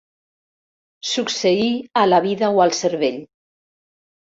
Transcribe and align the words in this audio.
Succeir, 1.11 1.69
a 2.03 2.09
la 2.11 2.23
vida 2.29 2.53
o 2.59 2.67
al 2.67 2.77
cervell. 2.83 3.25